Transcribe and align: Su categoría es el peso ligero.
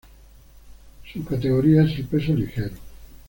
Su 1.13 1.23
categoría 1.23 1.83
es 1.83 1.99
el 1.99 2.05
peso 2.05 2.33
ligero. 2.33 2.73